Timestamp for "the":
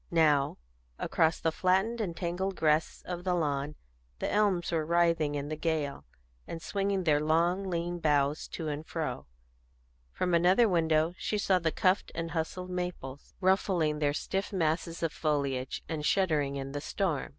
1.39-1.51, 3.23-3.35, 4.17-4.33, 5.49-5.55, 11.59-11.71, 16.71-16.81